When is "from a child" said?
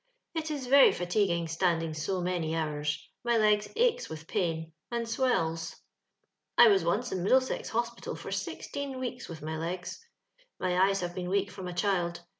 11.51-12.21